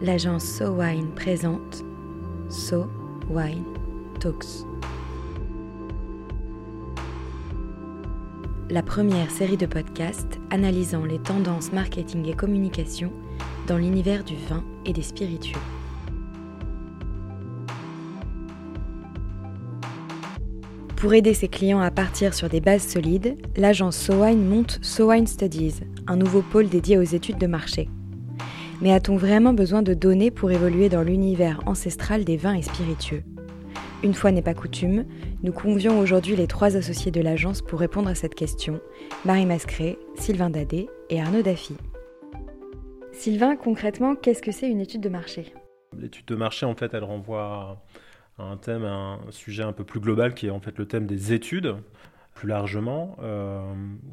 [0.00, 1.84] l'agence So Wine présente
[2.48, 2.86] So
[3.30, 3.64] Wine
[4.20, 4.64] Talks.
[8.68, 13.12] La première série de podcasts analysant les tendances marketing et communication
[13.66, 15.60] dans l'univers du vin et des spiritueux.
[20.96, 25.80] Pour aider ses clients à partir sur des bases solides, l'agence SoWine monte SoWine Studies,
[26.06, 27.88] un nouveau pôle dédié aux études de marché.
[28.82, 33.22] Mais a-t-on vraiment besoin de données pour évoluer dans l'univers ancestral des vins et spiritueux?
[34.02, 35.06] Une fois n'est pas coutume,
[35.42, 38.80] nous convions aujourd'hui les trois associés de l'agence pour répondre à cette question,
[39.24, 41.76] Marie Mascret, Sylvain Dadé et Arnaud Daffy.
[43.12, 45.54] Sylvain, concrètement, qu'est-ce que c'est une étude de marché?
[45.98, 47.82] L'étude de marché, en fait, elle renvoie
[48.38, 51.32] un thème, un sujet un peu plus global qui est en fait le thème des
[51.32, 51.76] études
[52.36, 53.16] plus largement.
[53.22, 53.60] Euh,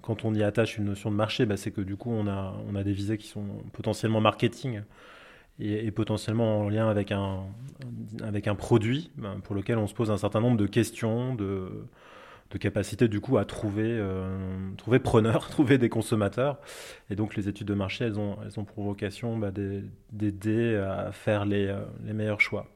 [0.02, 2.56] quand on y attache une notion de marché, bah, c'est que du coup on a,
[2.68, 4.82] on a des visées qui sont potentiellement marketing
[5.60, 7.44] et, potentiellement en lien avec un,
[8.24, 11.86] avec un produit bah, pour lequel on se pose un certain nombre de questions, de,
[12.50, 16.60] de capacité du coup à trouver, euh, trouver preneurs, trouver des consommateurs.
[17.10, 19.52] Et donc les études de marché, elles ont, elles ont pour vocation bah,
[20.12, 22.73] d'aider à faire les, euh, les meilleurs choix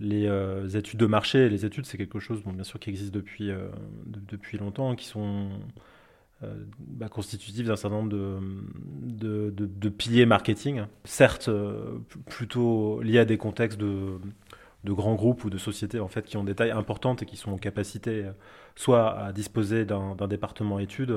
[0.00, 3.12] les euh, études de marché, les études, c'est quelque chose, bon, bien sûr, qui existe
[3.12, 3.68] depuis, euh,
[4.06, 5.48] depuis longtemps, qui sont
[6.44, 11.50] euh, bah, constitutifs d'un certain nombre de, piliers marketing, certes
[12.26, 14.18] plutôt liés à des contextes de,
[14.84, 17.36] de, grands groupes ou de sociétés en fait, qui ont des tailles importantes et qui
[17.36, 18.30] sont en capacité
[18.76, 21.16] soit à disposer d'un département études,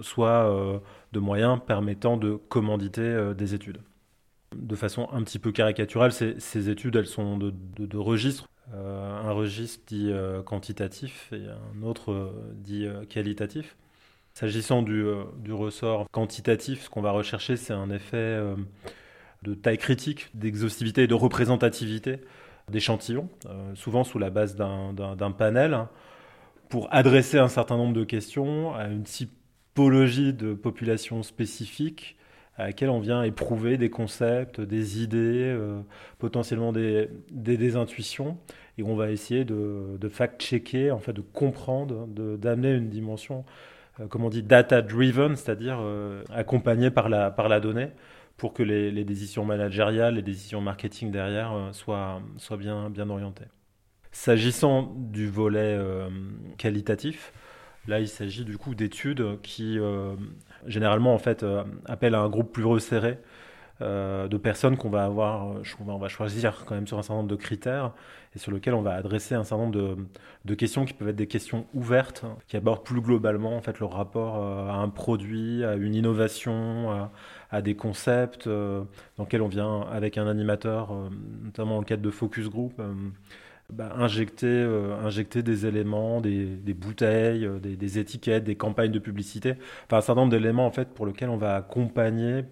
[0.00, 3.78] soit de moyens permettant de commanditer des études
[4.54, 8.48] de façon un petit peu caricaturale, ces, études, elles sont de, registres.
[8.74, 13.76] Euh, un registre dit euh, quantitatif et un autre euh, dit qualitatif.
[14.34, 15.04] S'agissant du,
[15.50, 18.40] ressort quantitatif, ce qu'on va rechercher, c'est un effet
[19.42, 22.20] de taille critique, d'exhaustivité et de représentativité
[22.70, 23.28] d'échantillons,
[23.74, 25.86] souvent sous la base d'un panel,
[26.70, 32.16] pour adresser un certain nombre de questions à une typologie de population spécifique
[32.62, 35.80] à laquelle on vient éprouver des concepts, des idées, euh,
[36.20, 38.38] potentiellement des, des, intuitions,
[38.78, 43.44] et on va essayer de, fact-checker, en fait, de comprendre, d'amener une dimension,
[43.98, 47.88] euh, comme on dit, data-driven, c'est-à-dire euh, accompagnée par la, par la donnée,
[48.36, 53.46] pour que les, les, décisions managériales, les décisions marketing derrière soient, soient bien, bien orientées.
[54.12, 55.78] S'agissant du volet
[56.58, 57.32] qualitatif,
[57.88, 60.14] Là, il s'agit du coup d'études qui, euh,
[60.66, 63.18] généralement, en fait, euh, appellent à un groupe plus resserré
[63.80, 65.56] euh, de personnes qu'on va avoir,
[65.86, 67.92] on va choisir quand même sur un certain nombre de critères
[68.34, 69.96] et sur lesquels on va adresser un certain nombre
[70.44, 73.86] de, questions qui peuvent être des questions ouvertes, qui abordent plus globalement en fait le
[73.86, 77.10] rapport à un produit, à une innovation,
[77.50, 78.86] à, des concepts dans
[79.18, 80.94] lesquels on vient avec un animateur,
[81.42, 82.80] notamment le cadre de focus group
[83.72, 88.92] bah, injecter, euh, injecter des éléments, des, des bouteilles, euh, des, des, étiquettes, des campagnes
[88.92, 89.54] de publicité,
[89.86, 92.44] enfin un certain nombre d'éléments en fait pour lesquels on va accompagner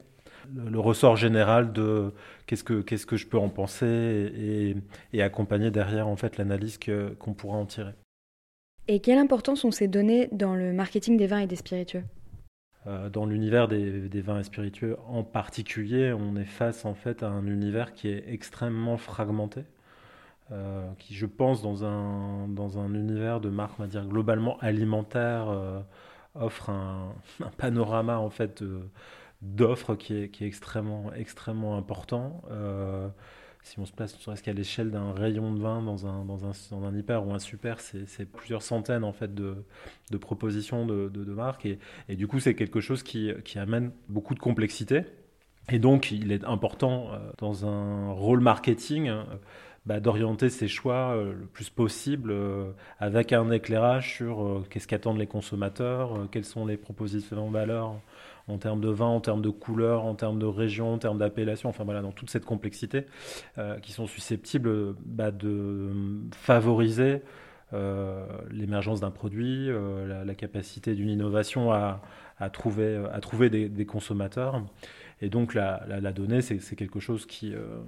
[0.55, 2.13] le, ressort général de
[2.47, 4.77] qu'est-ce que qu'est-ce que je peux en penser et,
[5.13, 6.79] et accompagner derrière en fait l'analyse
[7.19, 7.93] qu'on pourra en tirer.
[8.89, 12.03] Et quelle importance ont ces données dans le marketing des vins et des spiritueux?
[12.87, 17.23] Euh, dans l'univers des, des, vins et spiritueux en particulier, on est face en fait
[17.23, 19.65] à un univers qui est extrêmement fragmenté.
[20.53, 24.59] Euh, qui, je pense, dans un, dans un univers de marque, on va dire, globalement
[24.59, 25.81] alimentaire, euh,
[26.35, 27.15] offre un,
[27.57, 28.65] panorama, en fait,
[29.43, 32.43] d'offres qui est, qui est extrêmement, extrêmement important.
[32.51, 33.09] Euh,
[33.63, 36.53] si on se place serait-ce qu'à l'échelle d'un rayon de vin dans un, dans un,
[36.73, 39.65] dans un hyper ou un super, c'est plusieurs centaines en fait de,
[40.11, 41.79] de propositions de, de, marques et,
[42.09, 45.03] et, du coup c'est quelque chose qui, qui, amène beaucoup de complexité
[45.69, 49.13] et donc il est important dans un rôle marketing
[49.87, 54.87] bah, d'orienter ses choix euh, le plus possible euh, avec un éclairage sur euh, qu'est-ce
[54.87, 57.95] qu'attendent les consommateurs, quelles sont les propositions de valeur
[58.47, 61.71] en termes de vin, en termes de couleur, en termes de région, en termes d'appellation,
[61.71, 63.07] enfin voilà, dans toute cette complexité,
[63.81, 65.91] qui sont susceptibles bah, de
[66.33, 67.23] favoriser
[68.51, 72.01] l'émergence d'un produit, la, capacité d'une innovation à,
[72.53, 74.65] trouver, à trouver des consommateurs.
[75.23, 77.81] Et donc la, donnée, c'est quelque chose qui euh,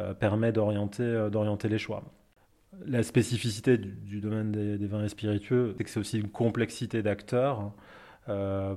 [0.00, 2.02] euh, permet euh, d'orienter les choix.
[2.86, 7.72] La spécificité du, domaine des, vins et spiritueux, c'est que c'est aussi une complexité d'acteurs,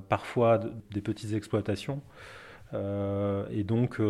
[0.08, 0.58] parfois
[0.90, 2.00] des petites exploitations,
[2.72, 4.00] et donc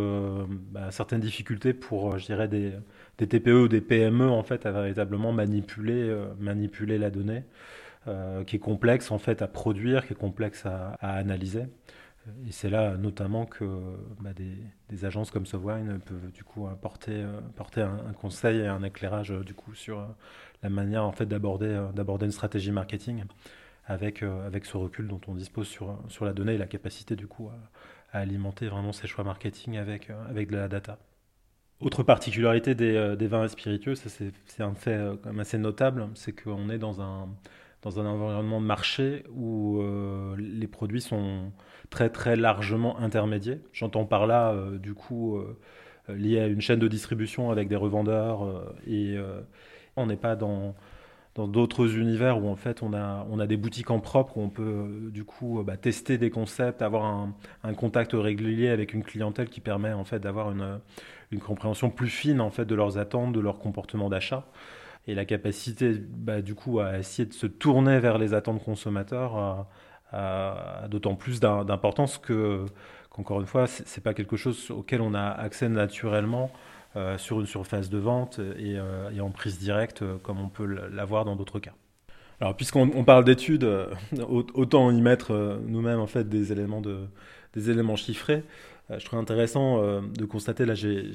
[0.71, 2.73] bah, certaines difficultés pour, je dirais, des,
[3.17, 7.43] TPE ou des PME en fait à véritablement manipuler, manipuler la donnée,
[8.47, 11.65] qui est complexe en fait à produire, qui est complexe à analyser.
[12.47, 13.65] Et c'est là notamment que
[14.21, 17.25] bah, des, agences comme Sovwine peuvent du coup apporter,
[17.57, 20.07] porter un, conseil et un éclairage du coup sur
[20.63, 23.25] la manière en fait d'aborder une stratégie marketing
[23.87, 27.27] avec avec ce recul dont on dispose sur sur la donnée et la capacité du
[27.27, 27.49] coup
[28.13, 30.99] à, alimenter vraiment ses choix marketing avec avec de la data.
[31.81, 35.01] Autre particularité des, vins spiritueux, ça c'est un fait
[35.41, 37.29] assez notable, c'est qu'on est dans un
[37.83, 41.53] dans un environnement de marché où euh, les produits sont
[41.91, 43.61] très très largement intermédiés.
[43.73, 45.57] J'entends par là euh, du coup euh,
[46.09, 49.17] lié à une chaîne de distribution avec des revendeurs et
[49.97, 50.75] on n'est pas dans
[51.37, 54.43] dans d'autres univers où en fait on a, on a des boutiques en propre où
[54.43, 59.05] on peut du coup bah, tester des concepts, avoir un, un, contact régulier avec une
[59.05, 60.81] clientèle qui permet en fait d'avoir une,
[61.31, 64.45] une compréhension plus fine en fait de leurs attentes, de leur comportement d'achat
[65.07, 69.67] et la capacité bah, du coup à essayer de se tourner vers les attentes consommateurs
[70.13, 72.67] a, d'autant plus d'importance que
[73.11, 76.51] qu'encore une fois c'est pas quelque chose auquel on a accès naturellement
[76.95, 80.51] euh, sur une surface de vente et, euh, et en prise directe euh, comme on
[80.51, 81.73] peut l'avoir dans d'autres cas.
[82.39, 83.67] Alors puisqu'on parle d'études,
[84.29, 87.07] autant y mettre nous-mêmes en fait des éléments de
[87.55, 88.45] des éléments chiffrés.
[88.93, 91.11] Euh, je trouve intéressant euh, de constater, là j'ai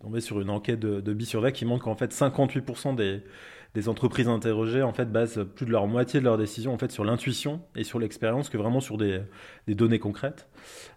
[0.00, 3.22] tombé sur une enquête de, de Bisurvec qui montre qu'en fait 58% des,
[3.88, 7.04] entreprises interrogées en fait basent plus de leur moitié de leurs décisions en fait sur
[7.04, 9.22] l'intuition et sur l'expérience que vraiment sur des,
[9.68, 10.48] données concrètes.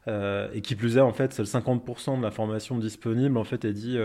[0.07, 3.73] Euh, et qui plus est en fait, c'est 50% de l'information disponible en fait est
[3.73, 3.97] dit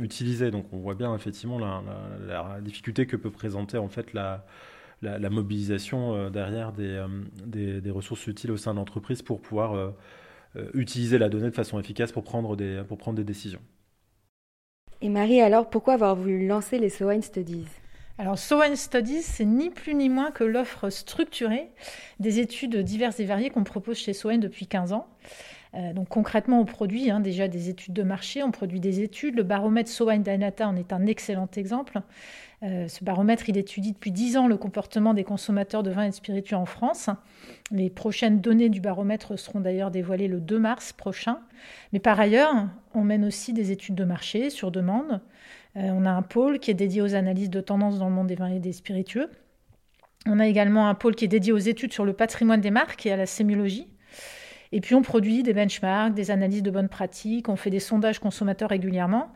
[0.00, 0.50] utilisée.
[0.50, 1.82] Donc on voit bien effectivement la,
[2.26, 4.46] la, la, difficulté que peut présenter en fait la
[5.02, 7.04] la, mobilisation derrière des,
[7.44, 9.92] des, ressources utiles au sein de l'entreprise pour pouvoir
[10.74, 13.60] utiliser la donnée de façon efficace pour prendre des, pour prendre des décisions.
[15.00, 17.66] Et Marie, alors pourquoi avoir voulu lancer les SOWINE Studies?
[18.18, 21.68] Alors, SOWINE Studies, c'est ni plus ni moins que l'offre structurée
[22.18, 25.06] des études diverses et variées qu'on propose chez SOWINE depuis 15 ans.
[25.74, 29.36] Euh, donc concrètement, on produit hein, déjà des études de marché, on produit des études.
[29.36, 32.00] Le baromètre SOWINE Dynata en est un excellent exemple.
[32.62, 36.10] Euh, ce baromètre, il étudie depuis 10 ans le comportement des consommateurs de vins et
[36.10, 37.10] de spiritueux en France.
[37.70, 41.40] Les prochaines données du baromètre seront d'ailleurs dévoilées le 2 mars prochain.
[41.92, 42.54] Mais par ailleurs,
[42.94, 45.20] on mène aussi des études de marché sur demande.
[45.76, 48.28] Euh, on a un pôle qui est dédié aux analyses de tendance dans le monde
[48.28, 49.30] des vins et des spiritueux.
[50.26, 53.04] On a également un pôle qui est dédié aux études sur le patrimoine des marques
[53.06, 53.86] et à la sémiologie.
[54.72, 58.18] Et puis on produit des benchmarks, des analyses de bonnes pratiques, on fait des sondages
[58.18, 59.32] consommateurs régulièrement.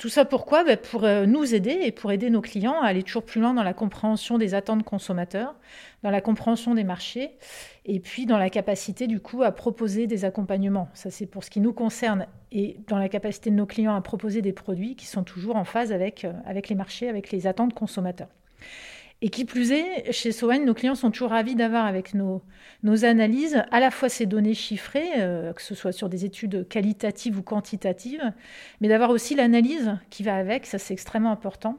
[0.00, 0.64] Tout ça pourquoi?
[0.64, 3.52] Ben Pour euh, nous aider et pour aider nos clients à aller toujours plus loin
[3.52, 5.54] dans la compréhension des attentes consommateurs,
[6.02, 7.32] dans la compréhension des marchés,
[7.84, 10.88] et puis dans la capacité du coup à proposer des accompagnements.
[10.94, 14.00] Ça c'est pour ce qui nous concerne, et dans la capacité de nos clients à
[14.00, 17.46] proposer des produits qui sont toujours en phase avec, euh, avec les marchés, avec les
[17.46, 18.28] attentes consommateurs.
[19.22, 22.40] Et qui plus est, chez Sowen, nos clients sont toujours ravis d'avoir avec nos,
[22.82, 26.66] nos, analyses à la fois ces données chiffrées, euh, que ce soit sur des études
[26.68, 28.32] qualitatives ou quantitatives,
[28.80, 31.76] mais d'avoir aussi l'analyse qui va avec, ça c'est extrêmement important.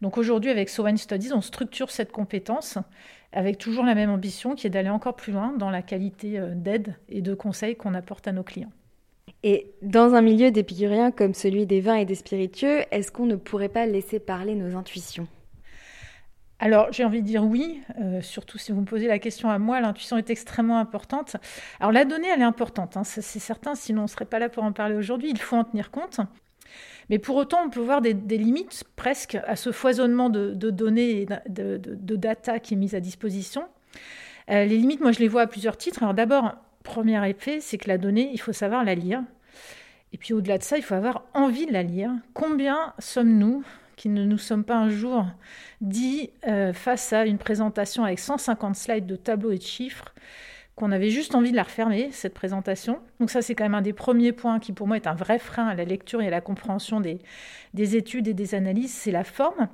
[0.00, 2.78] Donc aujourd'hui, avec Sowen Studies, on structure cette compétence
[3.32, 6.54] avec toujours la même ambition qui est d'aller encore plus loin dans la qualité euh,
[6.54, 8.72] d'aide et de conseils qu'on apporte à nos clients.
[9.42, 13.36] Et dans un milieu d'épicuriens comme celui des vins et des spiritueux, est-ce qu'on ne
[13.36, 15.28] pourrait pas laisser parler nos intuitions?
[16.60, 19.58] Alors, j'ai envie de dire oui, euh, surtout si vous me posez la question à
[19.58, 21.36] moi, l'intuition est extrêmement importante.
[21.78, 24.48] Alors, la donnée, elle est importante, hein, c'est certain, sinon on ne serait pas là
[24.48, 26.20] pour en parler aujourd'hui, il faut en tenir compte.
[27.10, 31.26] Mais pour autant, on peut voir des, limites presque à ce foisonnement de, données et
[31.48, 33.64] de, data qui est mise à disposition.
[34.50, 36.02] Euh, les limites, moi, je les vois à plusieurs titres.
[36.02, 39.22] Alors, d'abord, premier effet, c'est que la donnée, il faut savoir la lire.
[40.12, 42.10] Et puis, au-delà de ça, il faut avoir envie de la lire.
[42.34, 43.64] Combien sommes-nous
[43.98, 45.26] qui ne nous sommes pas un jour
[45.82, 50.14] dit euh, face à une présentation avec 150 slides de tableaux et de chiffres
[50.76, 53.00] qu'on avait juste envie de la refermer, cette présentation.
[53.18, 55.40] Donc ça, c'est quand même un des premiers points qui, pour moi, est un vrai
[55.40, 57.18] frein à la lecture et à la compréhension des,
[57.74, 59.68] des études et des analyses, c'est la forme.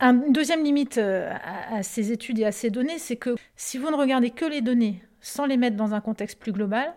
[0.00, 1.32] Une deuxième limite euh,
[1.70, 4.60] à, ces études et à ces données, c'est que si vous ne regardez que les
[4.60, 6.92] données sans les mettre dans un contexte plus global,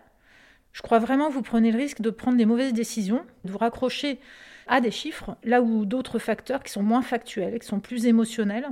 [0.72, 3.58] je crois vraiment que vous prenez le risque de prendre des mauvaises décisions, de vous
[3.58, 4.18] raccrocher
[4.70, 8.68] à des chiffres, là où d'autres facteurs qui sont moins factuels, qui sont plus émotionnels,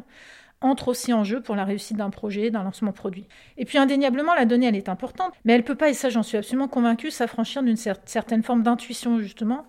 [0.61, 3.27] entrent aussi en jeu pour la réussite d'un projet, d'un lancement produit.
[3.57, 6.23] Et puis indéniablement, la donnée, elle est importante, mais elle peut pas, et ça j'en
[6.23, 9.67] suis absolument convaincue, s'affranchir d'une certaine forme d'intuition, justement,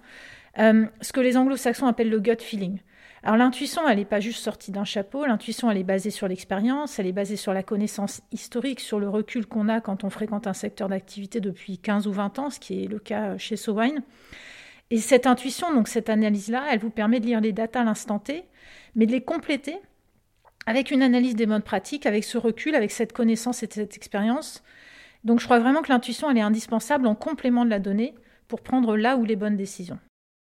[0.59, 2.79] euh, ce que les anglo-saxons appellent le gut feeling.
[3.23, 6.99] Alors l'intuition, elle n'est pas juste sortie d'un chapeau, l'intuition, elle est basée sur l'expérience,
[6.99, 10.47] elle est basée sur la connaissance historique, sur le recul qu'on a quand on fréquente
[10.47, 14.03] un secteur d'activité depuis 15 ou 20 ans, ce qui est le cas chez Sowine.
[14.91, 18.19] Et cette intuition, donc cette analyse-là, elle vous permet de lire les datas à l'instant
[18.19, 18.45] T,
[18.95, 19.77] mais de les compléter
[20.65, 24.63] avec une analyse des modes pratiques, avec ce recul, avec cette connaissance et cette expérience,
[25.23, 28.15] Donc je crois vraiment que l'intuition, elle est indispensable en complément de la donnée
[28.47, 29.99] pour prendre là où les bonnes décisions.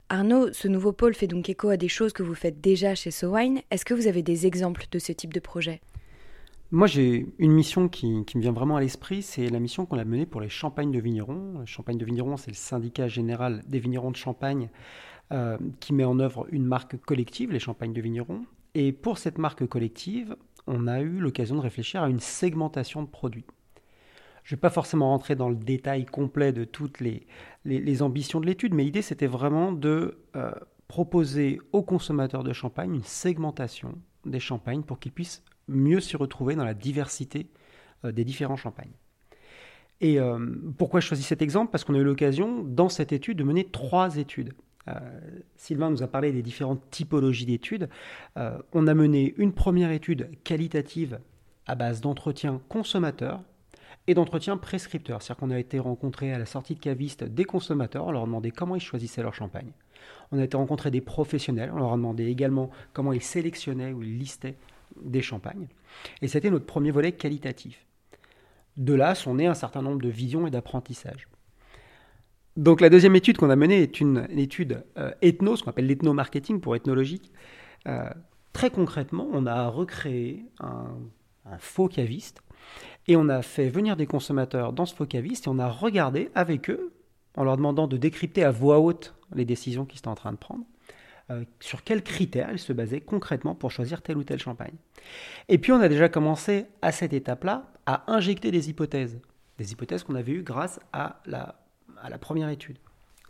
[0.08, 3.10] Arnaud, ce nouveau pôle fait donc écho à des choses que vous faites déjà chez
[3.10, 3.60] SoWine.
[3.70, 5.80] Est-ce que vous avez des exemples de ce type de projet?
[6.70, 10.04] Moi, j'ai une mission qui, me vient vraiment à l'esprit, c'est la mission qu'on a
[10.04, 11.60] menée pour les Champagnes de Vignerons.
[11.60, 14.70] Les Champagnes de Vignerons, c'est le syndicat général des vignerons de Champagne
[15.32, 18.44] euh, qui met en œuvre une marque collective, les Champagnes de Vignerons.
[18.74, 23.08] Et pour cette marque collective, on a eu l'occasion de réfléchir à une segmentation de
[23.08, 23.46] produits.
[24.42, 28.46] Je ne vais pas forcément rentrer dans le détail complet de toutes les, ambitions de
[28.46, 30.50] l'étude, mais l'idée c'était vraiment de euh,
[30.88, 33.94] proposer aux consommateurs de champagne une segmentation
[34.26, 37.48] des champagnes pour qu'ils puissent mieux s'y retrouver dans la diversité
[38.04, 38.92] euh, des différents champagnes.
[40.00, 40.38] Et euh,
[40.76, 41.70] pourquoi je choisis cet exemple?
[41.70, 44.52] Parce qu'on a eu l'occasion, dans cette étude, de mener trois études.
[45.56, 47.88] Sylvain nous a parlé des différentes typologies d'études.
[48.36, 51.20] on a mené une première étude qualitative
[51.66, 53.40] à base d'entretien consommateur,
[54.06, 55.22] et d'entretien prescripteur.
[55.22, 58.26] C'est-à-dire qu'on a été rencontré à la sortie de caviste des consommateurs, on leur a
[58.26, 59.72] demandé comment ils choisissaient leur champagne.
[60.32, 64.02] On a été rencontré des professionnels, on leur a demandé également comment ils sélectionnaient ou
[64.02, 64.56] ils listaient
[65.02, 65.68] des champagnes.
[66.22, 67.86] Et c'était notre premier volet qualitatif.
[68.76, 71.28] De là sont nés un certain nombre de visions et d'apprentissages.
[72.56, 75.86] Donc la deuxième étude qu'on a menée est une, étude euh, ethno, ce qu'on appelle
[75.86, 77.32] l'ethno-marketing pour ethnologique.
[77.86, 78.08] Euh,
[78.52, 80.96] très concrètement, on a recréé un,
[81.46, 82.42] un faux caviste
[83.06, 86.70] et on a fait venir des consommateurs dans ce focaviste et on a regardé avec
[86.70, 86.92] eux,
[87.36, 90.38] en leur demandant de décrypter à voix haute les décisions qu'ils étaient en train de
[90.38, 90.64] prendre,
[91.30, 94.74] euh, sur quels critères ils se basaient concrètement pour choisir tel ou tel champagne.
[95.48, 99.20] Et puis on a déjà commencé à cette étape-là à injecter des hypothèses,
[99.58, 101.56] des hypothèses qu'on avait eues grâce à la,
[102.20, 102.76] première étude.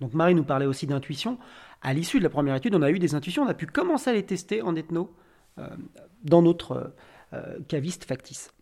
[0.01, 1.39] Donc Marie nous parlait aussi d'intuition.
[1.83, 4.11] À l'issue de la première étude, on a eu des intuitions, on a pu commencer
[4.11, 5.15] à les tester en ethno
[5.59, 5.69] euh,
[6.25, 6.95] dans notre
[7.33, 8.53] euh, caviste factice.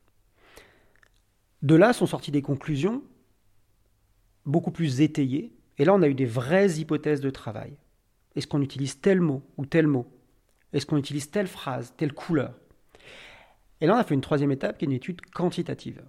[1.63, 3.03] De là sont sorties des conclusions
[4.45, 5.55] beaucoup plus étayées.
[5.79, 7.77] Et là, on a eu des vraies hypothèses de travail.
[8.37, 10.07] Est-ce qu'on utilise tel mot ou tel mot?
[10.73, 12.55] Est-ce qu'on utilise telle phrase, telle couleur?
[13.81, 16.03] Et là, on a fait une troisième étape qui est une étude quantitative.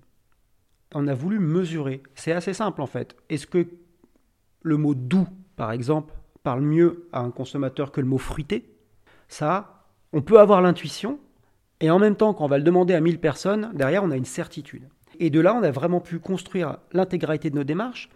[0.93, 2.03] On a voulu mesurer.
[2.15, 3.15] C'est assez simple en fait.
[3.29, 3.67] Est-ce que
[4.61, 6.13] le mot doux, par exemple,
[6.43, 8.69] parle mieux à un consommateur que le mot fruité
[9.27, 11.19] Ça, on peut avoir l'intuition,
[11.79, 14.15] et en même temps, quand on va le demander à 1000 personnes, derrière, on a
[14.15, 14.87] une certitude.
[15.19, 18.09] Et de là, on a vraiment pu construire l'intégralité de nos démarches.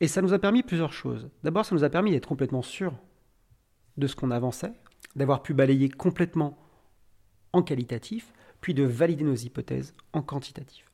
[0.00, 1.28] Et ça nous a permis plusieurs choses.
[1.42, 2.94] D'abord, ça nous a permis d'être complètement sûrs
[3.96, 4.72] de ce qu'on avançait,
[5.16, 6.58] d'avoir pu balayer complètement
[7.52, 10.84] en qualitatif, puis de valider nos hypothèses en quantitatif.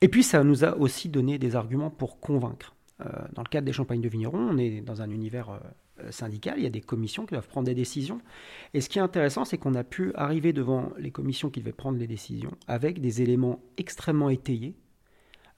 [0.00, 2.74] Et puis, ça nous a aussi donné des arguments pour convaincre.
[3.00, 6.54] Euh, dans le cadre des champagnes de vignerons, on est dans un univers euh, syndical,
[6.58, 8.20] il y a des commissions qui doivent prendre des décisions.
[8.74, 11.72] Et ce qui est intéressant, c'est qu'on a pu arriver devant les commissions qui devaient
[11.72, 14.74] prendre les décisions avec des éléments extrêmement étayés,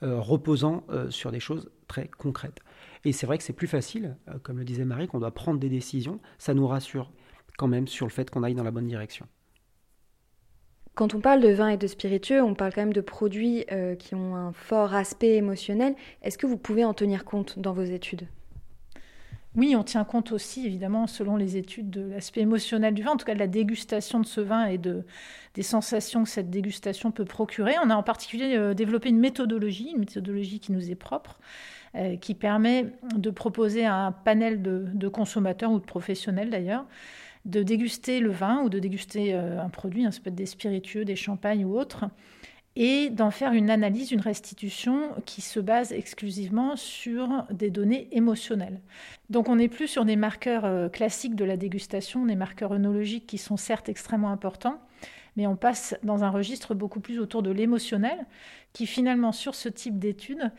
[0.02, 2.61] euh, reposant sur des choses très concrètes.
[3.04, 5.59] Et c'est vrai que c'est plus facile, euh, comme le disait Marie, qu'on doit prendre
[5.59, 6.21] des décisions.
[6.38, 7.12] Ça nous rassure
[7.59, 9.26] quand même sur le fait qu'on aille dans la bonne direction.
[10.95, 13.64] Quand on parle de vin et de spiritueux, on parle quand même de produits
[13.99, 15.95] qui ont un fort aspect émotionnel.
[16.21, 18.26] Est-ce que vous pouvez en tenir compte dans vos études?
[19.57, 23.16] Oui, on tient compte aussi, évidemment, selon les études, de l'aspect émotionnel du vin, en
[23.16, 25.04] tout cas de la dégustation de ce vin et de,
[25.54, 27.75] des sensations que cette dégustation peut procurer.
[27.83, 31.40] On a en particulier euh, développé une méthodologie, une méthodologie qui nous est propre,
[31.97, 36.87] euh, qui permet de proposer à un panel de, consommateurs ou de professionnels d'ailleurs,
[37.47, 40.47] de déguster le vin ou de déguster euh, un produit, hein, ça peut être des
[40.47, 42.04] spiritueux, des champagnes ou autres,
[42.76, 48.80] et d'en faire une analyse, une restitution qui se base exclusivement sur des données émotionnelles.
[49.28, 53.26] Donc on n'est plus sur des marqueurs euh, classiques de la dégustation, des marqueurs œnologiques
[53.26, 54.80] qui sont certes extrêmement importants,
[55.37, 58.26] mais on passe dans un registre beaucoup plus autour de l'émotionnel,
[58.72, 60.52] qui finalement, sur ce type d'études,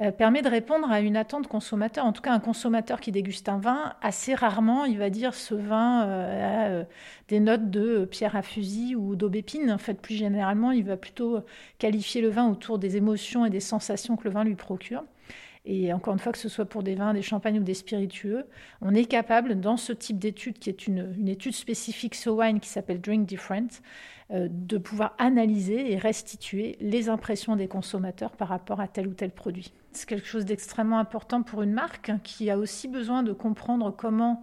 [0.00, 2.04] euh, permet de répondre à une attente consommateur.
[2.04, 5.54] En tout cas, un consommateur qui déguste un vin, assez rarement, il va dire ce
[5.54, 6.84] vin euh, a euh,
[7.28, 9.70] des notes de pierre à fusil ou d'aubépine.
[9.70, 11.40] En fait, plus généralement, il va plutôt
[11.78, 15.04] qualifier le vin autour des émotions et des sensations que le vin lui procure.
[15.66, 18.44] Et encore une fois, que ce soit pour des vins, des champagnes ou des spiritueux,
[18.82, 22.60] on est capable, dans ce type d'étude, qui est une, une étude spécifique So Wine
[22.60, 23.80] qui s'appelle Drink Different,
[24.30, 29.14] euh, de pouvoir analyser et restituer les impressions des consommateurs par rapport à tel ou
[29.14, 29.72] tel produit.
[29.92, 34.42] C'est quelque chose d'extrêmement important pour une marque qui a aussi besoin de comprendre comment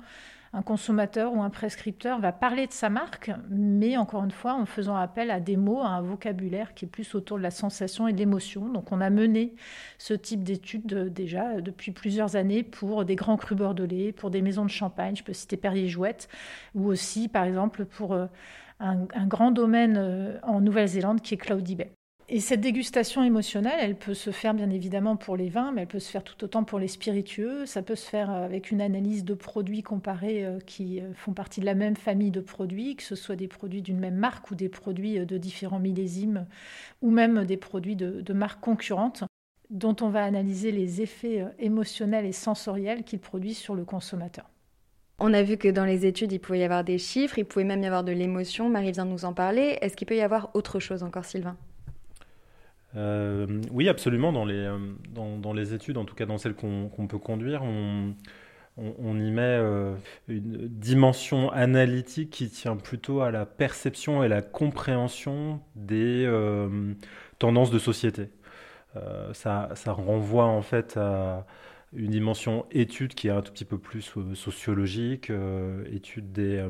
[0.54, 4.66] un consommateur ou un prescripteur va parler de sa marque, mais encore une fois en
[4.66, 8.08] faisant appel à des mots, à un vocabulaire qui est plus autour de la sensation
[8.08, 8.68] et de l'émotion.
[8.68, 9.56] Donc on a mené
[9.98, 14.30] ce type d'études euh, déjà euh, depuis plusieurs années pour des grands crus bordelais, pour
[14.30, 16.28] des maisons de champagne, je peux citer Perrier Jouette,
[16.76, 18.28] ou aussi par exemple pour euh,
[18.80, 21.94] un, grand domaine en Nouvelle-Zélande qui est Cloudy Bay.
[22.34, 25.88] Et cette dégustation émotionnelle, elle peut se faire bien évidemment pour les vins, mais elle
[25.90, 27.66] peut se faire tout autant pour les spiritueux.
[27.66, 31.60] Ça peut se faire avec une analyse de produits comparés euh, qui euh, font partie
[31.60, 34.56] de la même famille de produits, que ce soit des produits d'une même marque ou
[34.56, 36.46] des produits euh, de différents millésimes,
[37.02, 39.26] ou même des produits de, de marques concurrentes,
[39.70, 44.50] dont on va analyser les effets émotionnels et sensoriels qu'ils produisent sur le consommateur.
[45.20, 47.66] On a vu que dans les études, il pouvait y avoir des chiffres, il pouvait
[47.66, 48.70] même y avoir de l'émotion.
[48.70, 49.78] Marie vient de nous en parler.
[49.82, 51.58] Est-ce qu'il peut y avoir autre chose encore, Sylvain?
[52.96, 54.32] Euh, oui, absolument.
[54.32, 54.78] Dans les, euh,
[55.14, 58.14] dans, les études, en tout cas dans celles qu'on peut conduire, on,
[58.78, 59.96] on, y met euh,
[60.28, 66.30] une dimension analytique qui tient plutôt à la perception et la compréhension des
[67.40, 68.30] tendances de société.
[69.34, 71.46] Ça, ça, renvoie en fait à
[71.94, 74.02] une dimension étude qui est un tout petit peu plus
[74.34, 75.32] sociologique,
[75.92, 76.66] étude des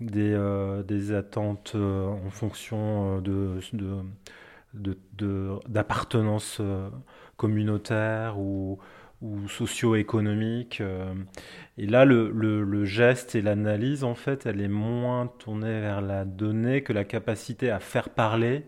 [0.00, 4.02] des, des, attentes en fonction de, de,
[4.74, 6.88] d'appartenance de, euh,
[7.36, 8.78] communautaire ou,
[9.20, 10.80] ou socio-économique.
[10.80, 11.12] Euh.
[11.78, 16.24] Et là, le, le, geste et l'analyse, en fait, elle est moins tournée vers la
[16.24, 18.66] donnée que la capacité à faire parler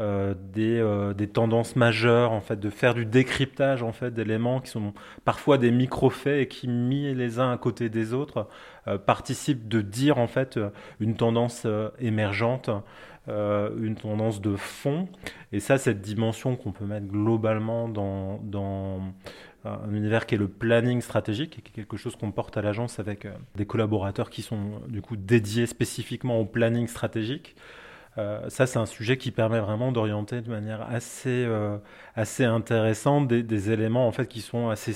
[0.00, 0.82] euh, des,
[1.14, 4.94] des, tendances majeures, en fait, de faire du décryptage en fait d'éléments qui sont
[5.24, 8.48] parfois des micro-faits et qui, mis les uns à côté des autres,
[9.06, 10.58] participent de dire en fait
[10.98, 11.66] une tendance
[12.00, 12.70] émergente
[13.28, 15.08] une tendance de fond.
[15.52, 19.00] Et ça, cette dimension qu'on peut mettre globalement dans, dans
[19.64, 22.98] un univers qui est le planning stratégique, qui est quelque chose qu'on porte à l'agence
[22.98, 27.54] avec euh, des collaborateurs qui sont du coup dédiés spécifiquement au planning stratégique.
[28.18, 31.48] Euh, ça, c'est un sujet qui permet vraiment d'orienter de manière assez,
[32.14, 34.94] assez intéressante des, des, éléments en fait qui sont assez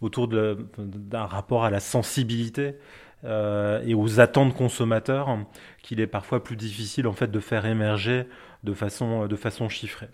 [0.00, 2.74] autour d'un rapport à la sensibilité
[3.24, 5.38] euh, et aux attentes consommateurs
[5.80, 8.26] qu'il est parfois plus difficile en fait de faire émerger
[8.64, 10.08] de façon, de façon chiffrée.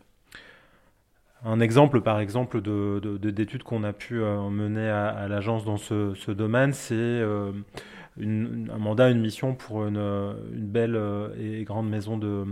[1.42, 5.78] Un exemple, par exemple, d'études de, d'études qu'on a pu euh, mener à, l'agence dans
[5.78, 7.52] ce, domaine, c'est euh,
[8.20, 11.00] un mandat, une mission pour une, une belle
[11.40, 12.44] et grande maison de,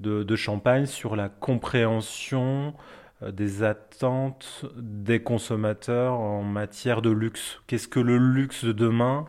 [0.00, 2.74] de, Champagne sur la compréhension
[3.22, 7.60] des attentes des consommateurs en matière de luxe.
[7.66, 9.26] Qu'est-ce que le luxe de demain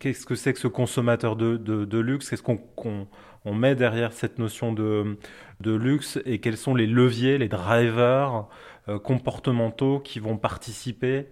[0.00, 2.28] Qu'est-ce que c'est que ce consommateur de, de, luxe?
[2.28, 3.06] Qu'est-ce qu'on
[3.44, 5.16] on met derrière cette notion de,
[5.60, 6.18] de, luxe?
[6.26, 8.46] Et quels sont les leviers, les drivers
[8.88, 11.28] euh, comportementaux qui vont participer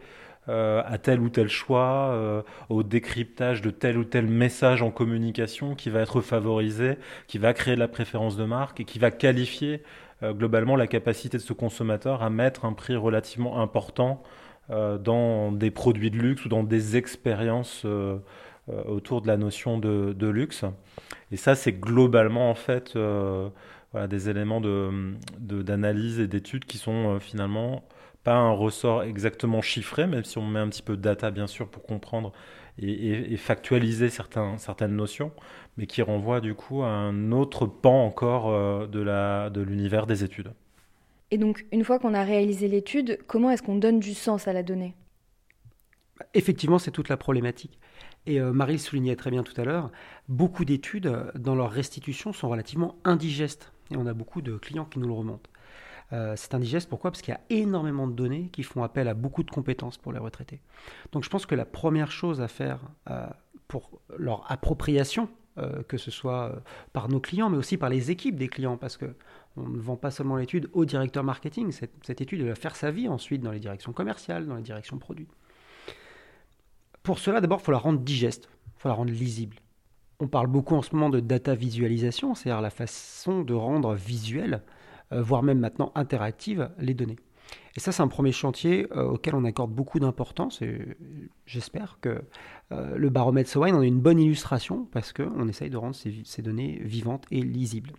[0.48, 4.90] euh, à tel ou tel choix, euh, au décryptage de tel ou tel message en
[4.90, 8.98] communication qui va être favorisé, qui va créer de la préférence de marque et qui
[8.98, 9.82] va qualifier
[10.24, 14.22] globalement la capacité de ce consommateur à mettre un prix relativement important
[14.68, 17.84] dans des produits de luxe ou dans des expériences
[18.68, 20.64] autour de la notion de, luxe.
[21.30, 23.48] Et ça, c'est globalement en fait euh,
[24.08, 27.84] des éléments d'analyse de, et d'études qui sont euh, finalement
[28.22, 31.48] pas un ressort exactement chiffré, même si on met un petit peu de data bien
[31.48, 32.32] sûr pour comprendre
[32.78, 35.32] et, factualiser certains, certaines notions,
[35.76, 38.50] mais qui renvoient du coup à un autre pan encore
[38.88, 40.52] de l'univers de des études.
[41.32, 44.52] Et donc, une fois qu'on a réalisé l'étude, comment est-ce qu'on donne du sens à
[44.52, 44.94] la donnée?
[46.34, 47.78] Effectivement, c'est toute la problématique.
[48.26, 49.90] Et euh, Marie le soulignait très bien tout à l'heure,
[50.28, 53.72] beaucoup d'études euh, dans leur restitution sont relativement indigestes.
[53.90, 55.50] Et on a beaucoup de clients qui nous le remontent.
[56.12, 57.10] Euh, c'est indigeste, pourquoi?
[57.10, 60.12] Parce qu'il y a énormément de données qui font appel à beaucoup de compétences pour
[60.12, 60.60] les retraités.
[61.12, 62.80] Donc je pense que la première chose à faire
[63.66, 65.30] pour leur appropriation,
[65.88, 69.14] que ce soit par nos clients, mais aussi par les équipes des clients, parce que
[69.56, 72.90] on ne vend pas seulement l'étude au directeur marketing, cette, cette étude va faire sa
[72.90, 75.28] vie ensuite dans les directions commerciales, dans les directions produits.
[77.02, 79.56] Pour cela, d'abord, il faut la rendre digeste, il faut la rendre lisible.
[80.20, 84.62] On parle beaucoup en ce moment de data visualisation, c'est-à-dire la façon de rendre visuel,
[85.12, 87.18] euh, voire même maintenant interactive, les données.
[87.76, 90.96] Et ça, c'est un premier chantier euh, auquel on accorde beaucoup d'importance et
[91.44, 92.22] j'espère que
[92.70, 96.22] euh, le baromètre Sowine en est une bonne illustration parce qu'on essaye de rendre ces,
[96.24, 97.92] ces, données vivantes et lisibles.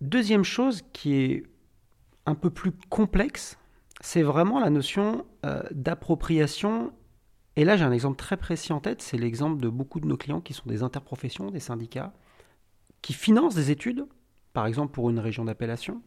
[0.00, 1.42] Deuxième chose qui est
[2.24, 3.58] un peu plus complexe,
[4.00, 5.26] c'est vraiment la notion
[5.72, 6.92] d'appropriation
[7.56, 10.16] et là, j'ai un exemple très précis en tête, c'est l'exemple de beaucoup de nos
[10.16, 12.12] clients qui sont des interprofessions, des syndicats,
[13.02, 14.06] qui financent des études,
[14.52, 16.02] par exemple pour une région d'appellation,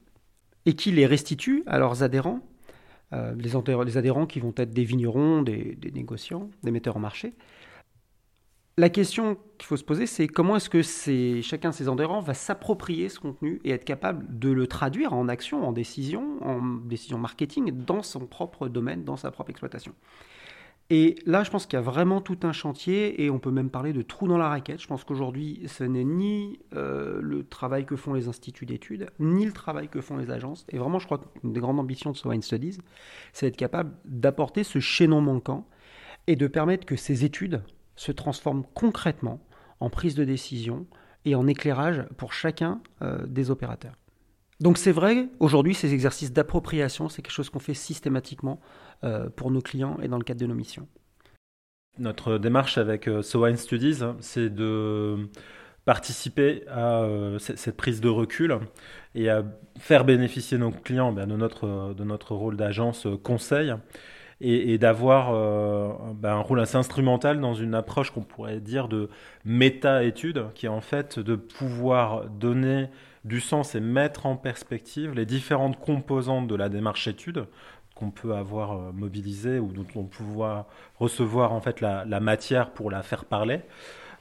[0.65, 2.39] et qui les restituent à leurs adhérents,
[3.13, 7.35] euh, les, adhérents qui vont être des vignerons, des, négociants, des metteurs en marché.
[8.77, 10.81] La question qu'il faut se poser, c'est comment est-ce que
[11.41, 15.29] chacun de ces adhérents va s'approprier ce contenu et être capable de le traduire en
[15.29, 19.93] action, en décision, en décision marketing dans son propre domaine, dans sa propre exploitation?
[20.91, 23.71] Et là, je pense qu'il y a vraiment tout un chantier et on peut même
[23.71, 24.79] parler de trou dans la raquette.
[24.79, 29.45] Je pense qu'aujourd'hui, ce n'est ni euh, le travail que font les instituts d'études, ni
[29.45, 30.63] le travail que font les agences.
[30.69, 32.77] Et vraiment, je crois qu'une des grandes ambitions de Sowine Studies,
[33.33, 35.67] c'est d'être capable d'apporter ce chaînon manquant
[36.27, 37.63] et de permettre que ces études
[37.95, 39.39] se transforment concrètement
[39.79, 40.85] en prise de décision
[41.25, 43.95] et en éclairage pour chacun euh, des opérateurs.
[44.59, 48.59] Donc c'est vrai, aujourd'hui, ces exercices d'appropriation, c'est quelque chose qu'on fait systématiquement
[49.03, 50.87] euh, pour nos clients et dans le cadre de nos missions.
[51.99, 55.29] Notre démarche avec euh, Studies, c'est de
[55.83, 58.57] participer à euh, cette prise de recul
[59.13, 59.43] et à
[59.77, 63.73] faire bénéficier nos clients ben, de, notre, rôle d'agence conseil
[64.41, 65.31] et, d'avoir
[66.15, 69.09] ben, un rôle assez instrumental dans une approche qu'on pourrait dire de
[69.45, 72.89] méta-étude, qui est en fait de pouvoir donner
[73.25, 77.47] du sens et mettre en perspective les différentes composantes de la démarche étude
[77.95, 80.23] qu'on peut avoir euh, mobilisée ou dont on peut
[80.99, 83.61] recevoir en fait la, matière pour la faire parler.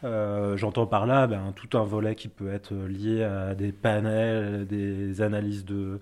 [0.03, 4.67] Euh, j'entends par là ben, tout un volet qui peut être lié à des panels,
[4.67, 6.01] des analyses de,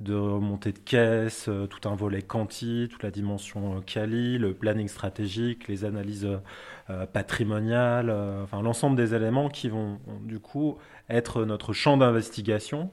[0.00, 4.88] de montée de caisse, euh, tout un volet quanti, toute la dimension quali, le planning
[4.88, 6.28] stratégique, les analyses
[7.14, 8.10] patrimoniales,
[8.42, 10.76] enfin l'ensemble des éléments qui vont du coup
[11.08, 12.90] être notre champ d'investigation.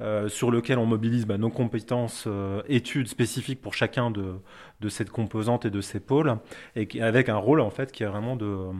[0.00, 4.40] Euh, sur lequel on mobilise bah, nos compétences euh, études spécifiques pour chacun de,
[4.80, 6.36] de cette composante et de ces pôles,
[6.74, 8.70] et avec un rôle en fait qui est vraiment de,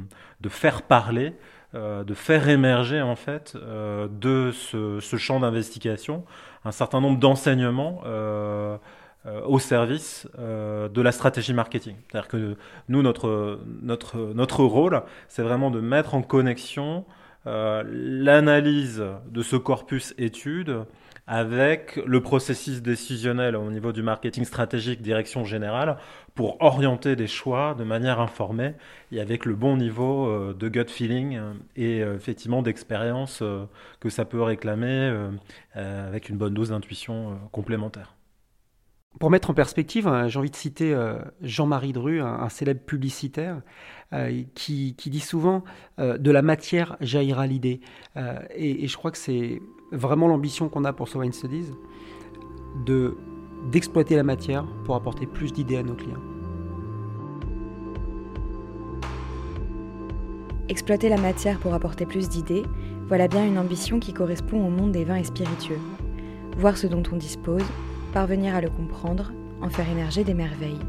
[0.40, 1.34] de faire parler,
[1.74, 6.24] euh, de faire émerger en fait de ce, champ d'investigation
[6.64, 8.02] un certain nombre d'enseignements
[9.46, 11.96] au service de la stratégie marketing.
[12.08, 12.56] C'est-à-dire que
[12.88, 17.04] nous, notre, notre, notre rôle, c'est vraiment de mettre en connexion
[17.44, 20.84] l'analyse de ce corpus études
[21.26, 25.96] avec le processus décisionnel au niveau du marketing stratégique, direction générale,
[26.34, 28.74] pour orienter des choix de manière informée
[29.10, 31.38] et avec le bon niveau euh, de gut feeling
[31.76, 33.64] et euh, effectivement d'expérience euh,
[34.00, 35.14] que ça peut réclamer
[35.74, 38.14] avec une bonne dose d'intuition complémentaire.
[39.18, 40.96] Pour mettre en perspective, j'ai envie de citer
[41.40, 43.60] Jean-Marie Dru, un, célèbre publicitaire,
[44.54, 45.64] qui, dit souvent
[45.98, 47.80] de la matière jaillira l'idée.
[48.54, 49.60] et, je crois que c'est
[49.94, 51.72] vraiment l'ambition qu'on a pour Wine Studies,
[52.84, 53.16] de
[53.70, 56.20] d'exploiter la matière pour apporter plus d'idées à nos clients.
[60.68, 62.64] Exploiter la matière pour apporter plus d'idées,
[63.08, 65.78] voilà bien une ambition qui correspond au monde des vins et spiritueux.
[66.58, 67.64] Voir ce dont on dispose,
[68.12, 70.80] parvenir à le comprendre, en faire émerger des merveilles.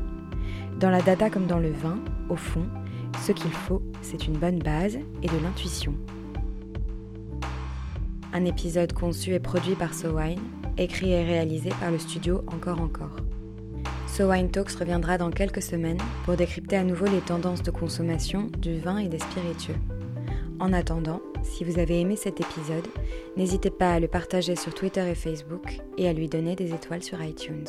[0.79, 1.97] Dans la data comme dans le vin,
[2.29, 2.65] au fond,
[3.21, 5.93] ce qu'il faut, c'est une bonne base et de l'intuition
[8.35, 10.41] un épisode conçu et produit par SoWine,
[10.77, 13.15] écrit et réalisé par le studio Encore Encore.
[14.07, 18.77] SoWine Talks reviendra dans quelques semaines pour décrypter à nouveau les tendances de consommation du
[18.77, 19.77] vin et des spiritueux.
[20.59, 22.87] En attendant, si vous avez aimé cet épisode,
[23.37, 27.03] n'hésitez pas à le partager sur Twitter et Facebook et à lui donner des étoiles
[27.03, 27.67] sur iTunes.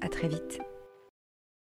[0.00, 0.58] À très vite.